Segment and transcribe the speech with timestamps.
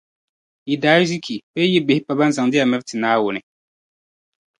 [0.67, 3.41] Yi daarzichi bee yi bihi pa ban zaŋdi ya miriti Naawuni.